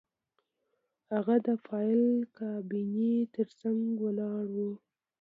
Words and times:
هغه 1.11 1.35
د 1.45 1.47
فایل 1.65 2.03
کابینې 2.37 3.13
ترڅنګ 3.33 3.81
ولاړ 4.03 4.45
و 4.55 4.57